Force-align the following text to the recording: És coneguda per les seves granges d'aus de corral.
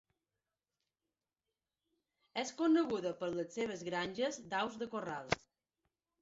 És 2.43 2.53
coneguda 2.63 3.11
per 3.19 3.29
les 3.35 3.53
seves 3.59 3.85
granges 3.91 4.41
d'aus 4.55 4.81
de 4.83 4.91
corral. 4.97 5.31